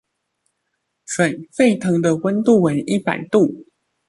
[1.05, 3.67] 水沸騰的溫度為一百度